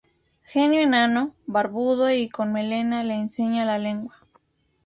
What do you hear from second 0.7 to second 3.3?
enano, barbudo y con melena que